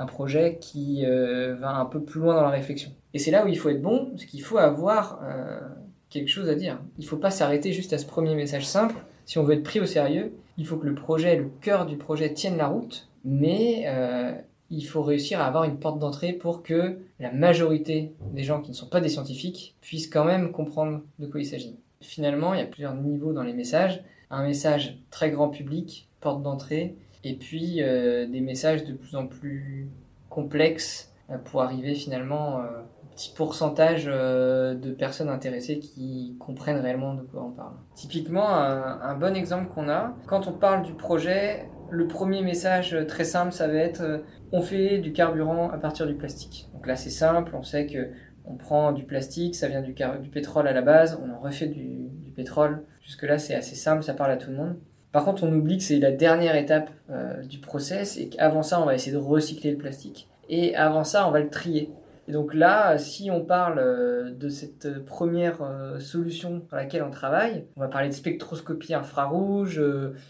projet 0.07 0.57
qui 0.59 1.05
va 1.05 1.75
un 1.75 1.85
peu 1.85 2.01
plus 2.01 2.19
loin 2.19 2.33
dans 2.33 2.41
la 2.41 2.49
réflexion. 2.49 2.91
Et 3.13 3.19
c'est 3.19 3.29
là 3.29 3.45
où 3.45 3.47
il 3.47 3.57
faut 3.57 3.69
être 3.69 3.81
bon, 3.83 4.11
c'est 4.17 4.25
qu'il 4.25 4.41
faut 4.41 4.57
avoir 4.57 5.21
quelque 6.09 6.27
chose 6.27 6.49
à 6.49 6.55
dire. 6.55 6.79
Il 6.97 7.05
faut 7.05 7.17
pas 7.17 7.29
s'arrêter 7.29 7.71
juste 7.71 7.93
à 7.93 7.99
ce 7.99 8.05
premier 8.05 8.33
message 8.33 8.65
simple. 8.65 8.95
Si 9.25 9.37
on 9.37 9.43
veut 9.43 9.53
être 9.53 9.63
pris 9.63 9.79
au 9.79 9.85
sérieux, 9.85 10.33
il 10.57 10.65
faut 10.65 10.77
que 10.77 10.87
le 10.87 10.95
projet, 10.95 11.35
le 11.35 11.49
cœur 11.61 11.85
du 11.85 11.97
projet 11.97 12.33
tienne 12.33 12.57
la 12.57 12.67
route, 12.67 13.09
mais 13.23 13.85
il 14.69 14.83
faut 14.83 15.03
réussir 15.03 15.39
à 15.39 15.45
avoir 15.45 15.63
une 15.63 15.77
porte 15.77 15.99
d'entrée 15.99 16.33
pour 16.33 16.63
que 16.63 16.97
la 17.19 17.31
majorité 17.31 18.13
des 18.33 18.43
gens 18.43 18.61
qui 18.61 18.71
ne 18.71 18.75
sont 18.75 18.87
pas 18.87 19.01
des 19.01 19.09
scientifiques 19.09 19.75
puissent 19.81 20.07
quand 20.07 20.25
même 20.25 20.51
comprendre 20.51 21.01
de 21.19 21.27
quoi 21.27 21.39
il 21.39 21.45
s'agit. 21.45 21.77
Finalement, 22.01 22.53
il 22.53 22.59
y 22.59 22.63
a 22.63 22.67
plusieurs 22.67 22.95
niveaux 22.95 23.33
dans 23.33 23.43
les 23.43 23.53
messages. 23.53 24.03
un 24.31 24.43
message 24.43 24.97
très 25.11 25.29
grand 25.31 25.49
public, 25.49 26.09
porte 26.19 26.41
d'entrée, 26.41 26.95
et 27.23 27.33
puis 27.33 27.81
euh, 27.81 28.27
des 28.27 28.41
messages 28.41 28.85
de 28.85 28.93
plus 28.93 29.15
en 29.15 29.27
plus 29.27 29.89
complexes 30.29 31.11
euh, 31.29 31.37
pour 31.37 31.61
arriver 31.61 31.93
finalement 31.95 32.59
euh, 32.59 32.81
au 32.81 33.15
petit 33.15 33.33
pourcentage 33.35 34.05
de 34.05 34.91
personnes 34.91 35.29
intéressées 35.29 35.79
qui 35.79 36.35
comprennent 36.39 36.79
réellement 36.79 37.13
de 37.13 37.21
quoi 37.21 37.43
on 37.43 37.51
parle. 37.51 37.73
Typiquement, 37.93 38.49
un 38.49 39.15
bon 39.15 39.35
exemple 39.35 39.73
qu'on 39.73 39.87
a, 39.87 40.13
quand 40.27 40.47
on 40.47 40.51
parle 40.51 40.83
du 40.83 40.93
projet, 40.93 41.69
le 41.89 42.07
premier 42.07 42.41
message 42.41 42.93
euh, 42.93 43.05
très 43.05 43.23
simple, 43.23 43.51
ça 43.51 43.67
va 43.67 43.75
être 43.75 44.01
euh, 44.01 44.19
on 44.51 44.61
fait 44.61 44.99
du 44.99 45.13
carburant 45.13 45.69
à 45.69 45.77
partir 45.77 46.07
du 46.07 46.15
plastique. 46.15 46.69
Donc 46.73 46.87
là, 46.87 46.95
c'est 46.95 47.09
simple, 47.09 47.55
on 47.55 47.63
sait 47.63 47.87
que 47.87 48.09
on 48.45 48.55
prend 48.55 48.91
du 48.91 49.03
plastique, 49.03 49.55
ça 49.55 49.67
vient 49.67 49.81
du, 49.81 49.93
pétrole 50.31 50.67
à 50.67 50.71
la 50.71 50.83
base, 50.83 51.19
on 51.23 51.33
en 51.33 51.39
refait 51.39 51.67
du, 51.67 52.09
du 52.23 52.31
pétrole. 52.31 52.83
Jusque-là, 53.01 53.39
c'est 53.39 53.55
assez 53.55 53.75
simple, 53.75 54.03
ça 54.03 54.13
parle 54.13 54.31
à 54.31 54.37
tout 54.37 54.51
le 54.51 54.57
monde. 54.57 54.75
Par 55.15 55.23
contre, 55.23 55.45
on 55.45 55.53
oublie 55.53 55.77
que 55.77 55.83
c'est 55.83 55.97
la 55.97 56.11
dernière 56.11 56.57
étape 56.57 56.89
euh, 57.09 57.41
du 57.43 57.59
process 57.59 58.17
et 58.17 58.27
qu'avant 58.27 58.63
ça, 58.63 58.81
on 58.81 58.85
va 58.85 58.95
essayer 58.95 59.13
de 59.13 59.17
recycler 59.17 59.71
le 59.71 59.77
plastique. 59.77 60.27
Et 60.49 60.75
avant 60.75 61.05
ça, 61.05 61.25
on 61.25 61.31
va 61.31 61.39
le 61.39 61.49
trier. 61.49 61.89
Et 62.27 62.31
donc 62.31 62.53
là, 62.53 62.97
si 62.97 63.29
on 63.29 63.41
parle 63.41 63.79
euh, 63.79 64.31
de 64.31 64.49
cette 64.49 64.85
euh, 64.87 65.03
première 65.03 65.61
euh, 65.61 65.99
solution 65.99 66.63
dans 66.71 66.77
laquelle 66.77 67.03
on 67.03 67.11
travaille, 67.11 67.65
on 67.75 67.81
va 67.81 67.87
parler 67.87 68.09
de 68.09 68.13
spectroscopie 68.13 68.93
infrarouge, 68.93 69.77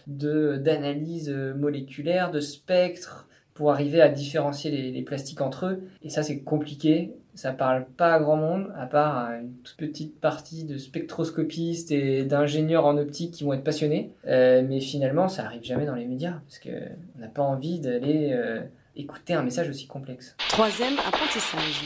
de 0.06 0.56
d'analyse 0.56 1.30
moléculaire, 1.30 2.30
de 2.30 2.40
spectre, 2.40 3.28
pour 3.54 3.70
arriver 3.70 4.02
à 4.02 4.10
différencier 4.10 4.70
les, 4.70 5.02
plastiques 5.02 5.40
entre 5.40 5.66
eux. 5.66 5.82
Et 6.02 6.10
ça, 6.10 6.22
c'est 6.22 6.40
compliqué. 6.40 7.14
Ça 7.34 7.52
parle 7.52 7.86
pas 7.86 8.12
à 8.12 8.18
grand 8.18 8.36
monde, 8.36 8.70
à 8.76 8.84
part 8.84 9.16
à 9.16 9.38
une 9.38 9.54
toute 9.64 9.76
petite 9.78 10.20
partie 10.20 10.64
de 10.64 10.76
spectroscopistes 10.76 11.90
et 11.90 12.24
d'ingénieurs 12.24 12.84
en 12.84 12.98
optique 12.98 13.32
qui 13.32 13.44
vont 13.44 13.54
être 13.54 13.64
passionnés. 13.64 14.12
Mais 14.26 14.80
finalement, 14.80 15.28
ça 15.28 15.46
arrive 15.46 15.64
jamais 15.64 15.86
dans 15.86 15.94
les 15.94 16.04
médias, 16.04 16.40
parce 16.46 16.58
que 16.58 16.68
on 17.16 17.20
n'a 17.20 17.28
pas 17.28 17.42
envie 17.42 17.80
d'aller 17.80 18.36
écouter 18.96 19.34
un 19.34 19.42
message 19.42 19.68
aussi 19.68 19.86
complexe. 19.86 20.34
Troisième 20.48 20.98
apprentissage. 21.06 21.84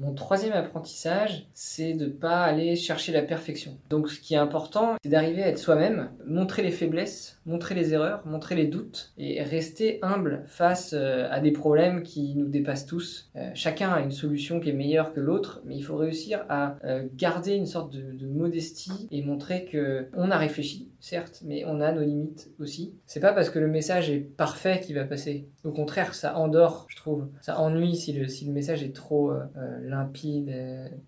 Mon 0.00 0.14
troisième 0.14 0.52
apprentissage, 0.52 1.46
c'est 1.54 1.92
de 1.92 2.06
pas 2.06 2.44
aller 2.44 2.76
chercher 2.76 3.10
la 3.10 3.22
perfection. 3.22 3.78
Donc 3.90 4.08
ce 4.08 4.20
qui 4.20 4.34
est 4.34 4.38
important, 4.38 4.94
c'est 5.02 5.08
d'arriver 5.08 5.42
à 5.42 5.48
être 5.48 5.58
soi-même, 5.58 6.10
montrer 6.24 6.62
les 6.62 6.70
faiblesses, 6.70 7.37
montrer 7.48 7.74
les 7.74 7.94
erreurs, 7.94 8.24
montrer 8.26 8.54
les 8.54 8.66
doutes 8.66 9.12
et 9.16 9.42
rester 9.42 9.98
humble 10.02 10.42
face 10.46 10.94
euh, 10.94 11.26
à 11.30 11.40
des 11.40 11.50
problèmes 11.50 12.02
qui 12.02 12.34
nous 12.36 12.46
dépassent 12.46 12.86
tous. 12.86 13.30
Euh, 13.36 13.50
chacun 13.54 13.90
a 13.90 14.00
une 14.00 14.10
solution 14.10 14.60
qui 14.60 14.68
est 14.68 14.74
meilleure 14.74 15.14
que 15.14 15.20
l'autre, 15.20 15.62
mais 15.64 15.74
il 15.74 15.82
faut 15.82 15.96
réussir 15.96 16.44
à 16.48 16.76
euh, 16.84 17.06
garder 17.16 17.54
une 17.54 17.66
sorte 17.66 17.92
de, 17.92 18.12
de 18.12 18.26
modestie 18.26 19.08
et 19.10 19.22
montrer 19.22 19.64
que 19.64 20.08
on 20.14 20.30
a 20.30 20.36
réfléchi, 20.36 20.90
certes, 21.00 21.42
mais 21.44 21.64
on 21.66 21.80
a 21.80 21.90
nos 21.90 22.02
limites 22.02 22.50
aussi. 22.60 22.94
C'est 23.06 23.20
pas 23.20 23.32
parce 23.32 23.48
que 23.48 23.58
le 23.58 23.68
message 23.68 24.10
est 24.10 24.20
parfait 24.20 24.80
qu'il 24.80 24.94
va 24.94 25.04
passer. 25.04 25.48
Au 25.64 25.72
contraire, 25.72 26.14
ça 26.14 26.36
endort, 26.36 26.86
je 26.88 26.96
trouve. 26.96 27.28
Ça 27.40 27.58
ennuie 27.58 27.96
si 27.96 28.12
le, 28.12 28.28
si 28.28 28.44
le 28.44 28.52
message 28.52 28.82
est 28.82 28.94
trop 28.94 29.32
limpide, 29.82 30.52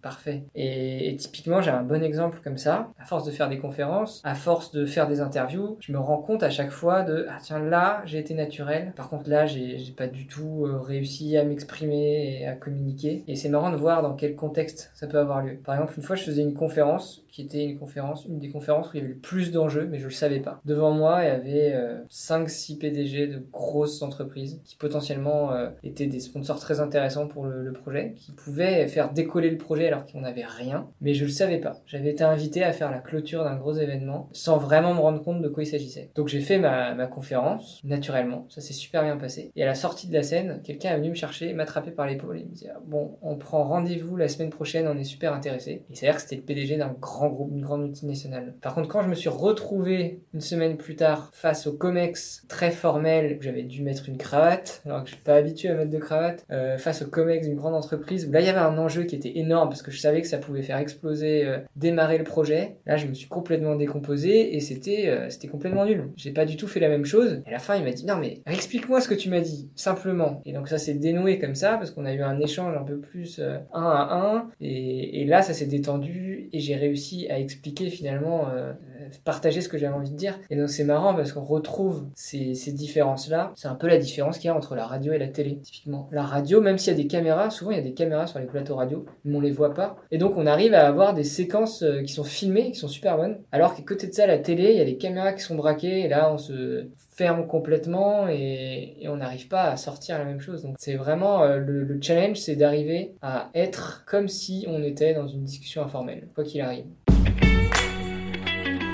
parfait. 0.02 0.44
Et, 0.54 1.11
et 1.11 1.16
typiquement, 1.16 1.61
j'ai 1.61 1.70
un 1.70 1.82
bon 1.82 2.02
exemple 2.02 2.40
comme 2.42 2.59
ça. 2.59 2.92
À 2.99 3.04
force 3.04 3.25
de 3.25 3.30
faire 3.30 3.49
des 3.49 3.59
conférences, 3.59 4.20
à 4.25 4.35
force 4.35 4.73
de 4.73 4.87
faire 4.87 5.09
des 5.09 5.20
interviews, 5.20 5.76
je 5.80 5.92
me 5.92 5.99
rends 5.99 6.18
compte 6.18 6.30
à 6.41 6.51
chaque 6.51 6.71
fois 6.71 7.03
de 7.03 7.27
ah 7.29 7.39
tiens 7.43 7.59
là 7.59 8.03
j'ai 8.07 8.19
été 8.19 8.35
naturel. 8.35 8.93
Par 8.97 9.09
contre 9.09 9.29
là 9.29 9.47
j'ai 9.47 9.79
pas 9.97 10.07
du 10.07 10.27
tout 10.27 10.65
euh, 10.65 10.79
réussi 10.79 11.37
à 11.37 11.45
m'exprimer 11.45 12.41
et 12.41 12.47
à 12.47 12.55
communiquer. 12.55 13.25
Et 13.27 13.37
c'est 13.37 13.49
marrant 13.49 13.71
de 13.71 13.77
voir 13.77 14.03
dans 14.03 14.15
quel 14.15 14.35
contexte 14.35 14.91
ça 14.95 15.07
peut 15.07 15.19
avoir 15.19 15.43
lieu. 15.43 15.59
Par 15.65 15.75
exemple, 15.75 15.95
une 15.97 16.03
fois 16.03 16.17
je 16.17 16.25
faisais 16.25 16.43
une 16.43 16.55
conférence 16.55 17.25
qui 17.31 17.43
était 17.43 17.65
une 17.65 17.79
conférence, 17.79 18.25
une 18.25 18.39
des 18.39 18.51
conférences 18.51 18.89
où 18.89 18.91
il 18.95 19.01
y 19.01 19.01
avait 19.01 19.15
le 19.15 19.19
plus 19.19 19.53
d'enjeux, 19.53 19.87
mais 19.91 19.99
je 19.99 20.05
le 20.05 20.11
savais 20.11 20.41
pas. 20.41 20.61
Devant 20.65 20.91
moi, 20.91 21.21
il 21.23 21.27
y 21.27 21.31
avait 21.31 21.73
euh, 21.75 21.99
5-6 22.11 22.79
PDG 22.79 23.29
de 23.29 23.39
grosses 23.53 24.03
entreprises 24.03 24.61
qui 24.65 24.77
potentiellement 24.77 25.53
euh, 25.53 25.71
étaient 25.83 26.07
des 26.07 26.21
sponsors 26.21 26.59
très 26.59 26.81
intéressants 26.81 27.29
pour 27.29 27.47
le, 27.47 27.63
le 27.63 27.73
projet, 27.73 28.15
qui 28.17 28.33
pouvaient 28.33 28.87
faire 28.89 29.13
décoller 29.13 29.51
le 29.51 29.59
projet 29.59 29.87
alors 29.87 30.07
qu'on 30.07 30.21
n'avait 30.21 30.45
rien, 30.45 30.89
mais 31.01 31.15
je 31.15 31.25
le 31.25 31.31
savais 31.31 31.59
pas. 31.59 31.77
J'avais 31.87 32.11
été 32.11 32.25
invité 32.25 32.65
à 32.65 32.73
faire 32.73 32.91
la 32.91 32.99
clôture 32.99 33.45
d'un 33.45 33.57
gros 33.57 33.75
événement 33.75 34.29
sans 34.33 34.59
vraiment 34.59 34.95
me 34.95 35.01
rendre 35.01 35.23
compte 35.23 35.43
de 35.43 35.49
quoi 35.49 35.63
il 35.63 35.67
s'agissait. 35.67 36.11
Donc 36.21 36.29
j'ai 36.29 36.43
fait 36.43 36.59
ma, 36.59 36.93
ma 36.93 37.07
conférence 37.07 37.81
naturellement, 37.83 38.45
ça 38.50 38.61
s'est 38.61 38.75
super 38.75 39.03
bien 39.03 39.17
passé. 39.17 39.53
Et 39.57 39.62
à 39.62 39.67
la 39.67 39.75
sortie 39.75 40.07
de 40.07 40.12
la 40.12 40.23
scène, 40.23 40.61
quelqu'un 40.62 40.91
est 40.91 40.99
venu 40.99 41.09
me 41.09 41.15
chercher, 41.15 41.55
m'attraper 41.55 41.93
par 41.93 42.07
l'épaule 42.07 42.37
et 42.37 42.45
me 42.45 42.55
dire 42.55 42.75
bon, 42.87 43.17
on 43.23 43.37
prend 43.37 43.65
rendez-vous 43.65 44.17
la 44.17 44.29
semaine 44.29 44.50
prochaine, 44.50 44.87
on 44.87 44.99
est 44.99 45.05
super 45.05 45.33
intéressé. 45.33 45.83
Et 45.89 45.95
c'est-à-dire 45.95 46.17
que 46.17 46.21
c'était 46.21 46.37
le 46.37 46.43
PDG 46.43 46.77
d'un 46.77 46.95
grand 47.00 47.31
groupe, 47.31 47.53
une 47.55 47.62
grande 47.62 47.85
multinationale. 47.85 48.53
Par 48.61 48.75
contre, 48.75 48.89
quand 48.89 49.00
je 49.00 49.09
me 49.09 49.15
suis 49.15 49.31
retrouvé 49.31 50.21
une 50.35 50.43
semaine 50.43 50.77
plus 50.77 50.95
tard 50.95 51.31
face 51.33 51.67
au 51.67 51.73
COMEX 51.73 52.45
très 52.49 52.71
formel, 52.71 53.39
où 53.39 53.43
j'avais 53.43 53.62
dû 53.62 53.83
mettre 53.83 54.07
une 54.07 54.19
cravate, 54.19 54.83
alors 54.85 55.03
que 55.03 55.09
je 55.09 55.15
suis 55.15 55.25
pas 55.25 55.37
habitué 55.37 55.71
à 55.71 55.75
mettre 55.75 55.91
de 55.91 55.99
cravate, 55.99 56.45
euh, 56.50 56.77
face 56.77 57.00
au 57.00 57.07
COMEX 57.07 57.47
d'une 57.47 57.57
grande 57.57 57.75
entreprise, 57.75 58.27
où 58.29 58.33
là 58.33 58.41
il 58.41 58.47
y 58.47 58.50
avait 58.50 58.59
un 58.59 58.77
enjeu 58.77 59.05
qui 59.05 59.17
était 59.17 59.39
énorme 59.39 59.71
parce 59.71 59.81
que 59.81 59.91
je 59.91 59.99
savais 59.99 60.21
que 60.21 60.29
ça 60.29 60.37
pouvait 60.37 60.61
faire 60.61 60.77
exploser, 60.77 61.47
euh, 61.47 61.61
démarrer 61.77 62.19
le 62.19 62.25
projet. 62.25 62.77
Là, 62.85 62.99
je 62.99 63.07
me 63.07 63.15
suis 63.15 63.29
complètement 63.29 63.75
décomposé 63.75 64.55
et 64.55 64.61
c'était 64.61 65.09
euh, 65.09 65.31
c'était 65.31 65.49
complètement 65.49 65.87
nul. 65.87 66.10
J'ai 66.17 66.33
pas 66.33 66.45
du 66.45 66.57
tout 66.57 66.67
fait 66.67 66.81
la 66.81 66.88
même 66.88 67.05
chose. 67.05 67.43
Et 67.47 67.49
à 67.49 67.52
la 67.52 67.59
fin, 67.59 67.76
il 67.76 67.85
m'a 67.85 67.93
dit 67.93 68.07
non 68.07 68.17
mais 68.17 68.40
explique-moi 68.47 69.00
ce 69.00 69.09
que 69.09 69.14
tu 69.14 69.29
m'as 69.29 69.40
dit 69.40 69.71
simplement. 69.75 70.40
Et 70.45 70.52
donc 70.52 70.69
ça 70.69 70.79
s'est 70.79 70.95
dénoué 70.95 71.38
comme 71.38 71.55
ça 71.55 71.76
parce 71.76 71.90
qu'on 71.90 72.05
a 72.05 72.12
eu 72.12 72.23
un 72.23 72.38
échange 72.40 72.76
un 72.76 72.85
peu 72.85 72.99
plus 72.99 73.38
euh, 73.38 73.59
un 73.73 73.83
à 73.83 74.14
un 74.14 74.50
et, 74.61 75.25
là 75.25 75.43
ça 75.43 75.52
s'est 75.52 75.67
détendu 75.67 76.49
et 76.52 76.61
j'ai 76.61 76.75
réussi 76.75 77.29
à 77.31 77.38
expliquer 77.38 77.88
finalement 77.90 78.49
euh, 78.49 78.73
euh, 79.00 79.09
partager 79.25 79.61
ce 79.61 79.69
que 79.69 79.79
j'avais 79.79 79.95
envie 79.95 80.11
de 80.11 80.17
dire. 80.17 80.38
Et 80.50 80.57
donc 80.57 80.69
c'est 80.69 80.85
marrant 80.85 81.14
parce 81.14 81.33
qu'on 81.33 81.45
retrouve 81.45 82.07
ces, 82.14 82.55
ces 82.55 82.73
différences-là. 82.73 83.52
C'est 83.55 83.69
un 83.69 83.75
peu 83.75 83.87
la 83.87 83.99
différence 83.99 84.38
qu'il 84.38 84.47
y 84.47 84.50
a 84.50 84.57
entre 84.57 84.75
la 84.75 84.87
radio 84.87 85.12
et 85.12 85.19
la 85.19 85.29
télé, 85.29 85.59
typiquement. 85.62 86.09
La 86.12 86.23
radio, 86.23 86.61
même 86.61 86.79
s'il 86.79 86.93
y 86.93 86.95
a 86.95 87.02
des 87.02 87.07
caméras, 87.07 87.50
souvent 87.50 87.71
il 87.71 87.76
y 87.76 87.81
a 87.81 87.83
des 87.85 87.95
caméras 87.95 88.26
sur 88.26 88.38
les 88.38 88.47
plateaux 88.47 88.76
radio, 88.76 89.05
mais 89.25 89.37
on 89.37 89.40
les 89.40 89.50
voit 89.50 89.75
pas. 89.75 89.97
Et 90.11 90.19
donc 90.19 90.37
on 90.37 90.47
arrive 90.47 90.75
à 90.75 90.87
avoir 90.87 91.14
des 91.14 91.25
séquences 91.25 91.85
qui 92.05 92.12
sont 92.12 92.25
filmées, 92.25 92.73
qui 92.73 92.79
sont 92.79 92.88
super 92.88 93.17
bonnes. 93.17 93.38
Alors 93.52 93.75
qu'à 93.75 93.83
côté 93.83 94.07
de 94.07 94.12
ça, 94.12 94.26
la 94.26 94.38
télé, 94.38 94.73
il 94.73 94.79
y 94.79 94.81
a 94.81 94.85
des 94.85 94.97
caméras 94.97 95.33
qui 95.33 95.43
sont 95.43 95.55
braquées, 95.55 95.89
et 95.90 96.09
là 96.09 96.32
on 96.32 96.38
se 96.38 96.87
ferme 97.11 97.47
complètement 97.47 98.28
et, 98.28 98.97
et 99.00 99.09
on 99.09 99.16
n'arrive 99.16 99.49
pas 99.49 99.64
à 99.64 99.76
sortir 99.76 100.18
la 100.18 100.25
même 100.25 100.40
chose. 100.40 100.62
Donc 100.62 100.76
c'est 100.78 100.97
vraiment 100.97 101.42
euh, 101.42 101.59
le, 101.59 101.85
le 101.85 102.00
challenge, 102.00 102.38
c'est 102.38 102.56
d'arriver 102.56 103.12
à 103.23 103.50
être 103.54 104.04
comme 104.06 104.28
si 104.28 104.64
on 104.68 104.82
était 104.82 105.14
dans 105.14 105.28
une 105.28 105.44
discussion 105.44 105.82
informelle, 105.82 106.28
quoi 106.35 106.44
qu'il 106.44 106.61
arrive. 106.61 106.87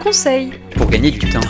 Conseil. 0.03 0.53
Pour 0.71 0.89
gagner 0.89 1.11
du 1.11 1.19
temps. 1.19 1.41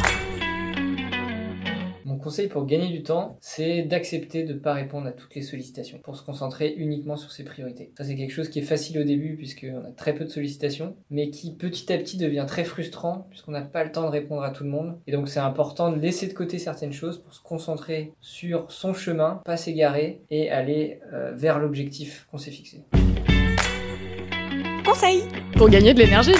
Conseil 2.26 2.48
pour 2.48 2.66
gagner 2.66 2.88
du 2.88 3.04
temps, 3.04 3.38
c'est 3.40 3.82
d'accepter 3.82 4.42
de 4.42 4.54
ne 4.54 4.58
pas 4.58 4.74
répondre 4.74 5.06
à 5.06 5.12
toutes 5.12 5.32
les 5.36 5.42
sollicitations, 5.42 6.00
pour 6.02 6.16
se 6.16 6.24
concentrer 6.24 6.74
uniquement 6.76 7.16
sur 7.16 7.30
ses 7.30 7.44
priorités. 7.44 7.92
Ça, 7.96 8.02
c'est 8.02 8.16
quelque 8.16 8.32
chose 8.32 8.48
qui 8.48 8.58
est 8.58 8.62
facile 8.62 8.98
au 8.98 9.04
début, 9.04 9.36
puisqu'on 9.36 9.84
a 9.86 9.92
très 9.96 10.12
peu 10.12 10.24
de 10.24 10.28
sollicitations, 10.28 10.96
mais 11.08 11.30
qui 11.30 11.54
petit 11.54 11.92
à 11.92 11.98
petit 11.98 12.16
devient 12.16 12.44
très 12.48 12.64
frustrant, 12.64 13.28
puisqu'on 13.30 13.52
n'a 13.52 13.62
pas 13.62 13.84
le 13.84 13.92
temps 13.92 14.02
de 14.02 14.08
répondre 14.08 14.42
à 14.42 14.50
tout 14.50 14.64
le 14.64 14.70
monde. 14.70 14.98
Et 15.06 15.12
donc, 15.12 15.28
c'est 15.28 15.38
important 15.38 15.92
de 15.92 16.00
laisser 16.00 16.26
de 16.26 16.32
côté 16.32 16.58
certaines 16.58 16.92
choses 16.92 17.22
pour 17.22 17.32
se 17.32 17.40
concentrer 17.40 18.12
sur 18.20 18.72
son 18.72 18.92
chemin, 18.92 19.40
pas 19.44 19.56
s'égarer, 19.56 20.20
et 20.28 20.50
aller 20.50 20.98
euh, 21.12 21.30
vers 21.32 21.60
l'objectif 21.60 22.26
qu'on 22.32 22.38
s'est 22.38 22.50
fixé. 22.50 22.82
Conseil. 24.84 25.22
Pour 25.56 25.68
gagner 25.68 25.94
de 25.94 26.00
l'énergie. 26.00 26.34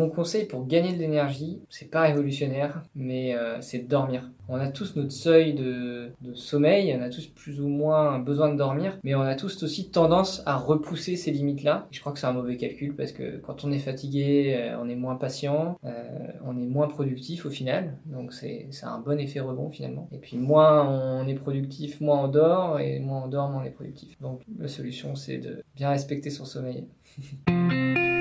Mon 0.00 0.08
conseil 0.08 0.46
pour 0.46 0.66
gagner 0.66 0.94
de 0.94 0.98
l'énergie, 0.98 1.60
c'est 1.68 1.90
pas 1.90 2.00
révolutionnaire, 2.00 2.82
mais 2.94 3.34
euh, 3.34 3.60
c'est 3.60 3.86
dormir. 3.86 4.30
On 4.48 4.54
a 4.54 4.68
tous 4.68 4.96
notre 4.96 5.12
seuil 5.12 5.52
de, 5.52 6.12
sommeil, 6.32 6.96
on 6.98 7.02
a 7.02 7.10
tous 7.10 7.26
plus 7.26 7.60
ou 7.60 7.68
moins 7.68 8.18
besoin 8.18 8.50
de 8.50 8.56
dormir, 8.56 8.98
mais 9.04 9.14
on 9.14 9.20
a 9.20 9.34
tous 9.34 9.62
aussi 9.62 9.90
tendance 9.90 10.42
à 10.46 10.56
repousser 10.56 11.16
ces 11.16 11.32
limites-là. 11.32 11.86
Je 11.90 12.00
crois 12.00 12.12
que 12.12 12.18
c'est 12.18 12.26
un 12.26 12.32
mauvais 12.32 12.56
calcul 12.56 12.96
parce 12.96 13.12
que 13.12 13.36
quand 13.40 13.62
on 13.66 13.72
est 13.72 13.78
fatigué, 13.78 14.54
euh, 14.56 14.78
on 14.80 14.88
est 14.88 14.96
moins 14.96 15.16
patient, 15.16 15.78
euh, 15.84 15.92
on 16.46 16.56
est 16.58 16.66
moins 16.66 16.88
productif 16.88 17.44
au 17.44 17.50
final, 17.50 17.98
donc 18.06 18.32
c'est 18.32 18.70
un 18.82 19.00
bon 19.00 19.20
effet 19.20 19.40
rebond 19.40 19.68
finalement. 19.68 20.08
Et 20.12 20.18
puis 20.18 20.38
moins 20.38 20.88
on 20.88 21.28
est 21.28 21.34
productif, 21.34 22.00
moins 22.00 22.24
on 22.24 22.28
dort, 22.28 22.80
et 22.80 23.00
moins 23.00 23.24
on 23.26 23.28
dort, 23.28 23.50
moins 23.50 23.60
on 23.60 23.66
est 23.66 23.70
productif. 23.70 24.18
Donc 24.22 24.40
la 24.58 24.68
solution 24.68 25.14
c'est 25.14 25.36
de 25.36 25.62
bien 25.76 25.90
respecter 25.90 26.30
son 26.30 26.46
sommeil. 26.46 26.86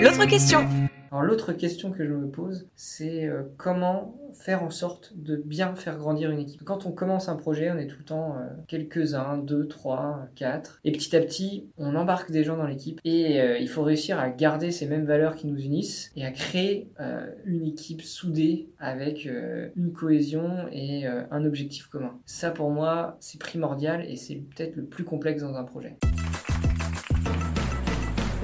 L'autre 0.01 0.25
question. 0.27 0.67
Alors 1.11 1.23
l'autre 1.23 1.53
question 1.53 1.89
que 1.89 2.05
je 2.05 2.13
me 2.13 2.27
pose, 2.27 2.67
c'est 2.75 3.25
euh, 3.25 3.41
comment 3.57 4.15
faire 4.33 4.61
en 4.61 4.69
sorte 4.69 5.13
de 5.15 5.37
bien 5.37 5.75
faire 5.75 5.97
grandir 5.97 6.29
une 6.29 6.37
équipe? 6.37 6.63
Quand 6.63 6.85
on 6.85 6.91
commence 6.91 7.29
un 7.29 7.35
projet, 7.35 7.71
on 7.71 7.79
est 7.79 7.87
tout 7.87 7.97
le 7.97 8.05
temps 8.05 8.35
euh, 8.37 8.47
quelques-uns, 8.67 9.39
deux, 9.39 9.67
trois, 9.67 10.27
quatre, 10.35 10.79
et 10.83 10.91
petit 10.91 11.15
à 11.15 11.19
petit, 11.19 11.65
on 11.79 11.95
embarque 11.95 12.29
des 12.29 12.43
gens 12.43 12.57
dans 12.57 12.67
l'équipe, 12.67 13.01
et 13.03 13.41
euh, 13.41 13.57
il 13.57 13.67
faut 13.67 13.81
réussir 13.81 14.19
à 14.19 14.29
garder 14.29 14.69
ces 14.69 14.85
mêmes 14.85 15.05
valeurs 15.05 15.35
qui 15.35 15.47
nous 15.47 15.59
unissent, 15.59 16.11
et 16.15 16.23
à 16.23 16.31
créer 16.31 16.91
euh, 16.99 17.25
une 17.45 17.65
équipe 17.65 18.03
soudée 18.03 18.69
avec 18.77 19.25
euh, 19.25 19.69
une 19.75 19.91
cohésion 19.91 20.67
et 20.71 21.07
euh, 21.07 21.23
un 21.31 21.43
objectif 21.43 21.87
commun. 21.87 22.19
Ça 22.27 22.51
pour 22.51 22.69
moi, 22.69 23.17
c'est 23.19 23.39
primordial, 23.39 24.05
et 24.07 24.15
c'est 24.15 24.35
peut-être 24.35 24.75
le 24.75 24.83
plus 24.83 25.05
complexe 25.05 25.41
dans 25.41 25.55
un 25.55 25.63
projet. 25.63 25.97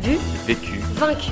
Vu, 0.01 0.17
Vécu. 0.47 0.79
vaincu. 0.95 1.31